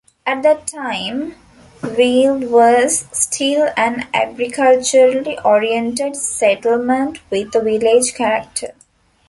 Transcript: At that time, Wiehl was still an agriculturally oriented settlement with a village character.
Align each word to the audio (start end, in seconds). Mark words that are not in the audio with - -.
At 0.25 0.41
that 0.41 0.65
time, 0.65 1.35
Wiehl 1.83 2.49
was 2.49 3.05
still 3.11 3.69
an 3.77 4.07
agriculturally 4.15 5.37
oriented 5.41 6.15
settlement 6.15 7.19
with 7.29 7.53
a 7.55 7.61
village 7.61 8.15
character. 8.15 8.73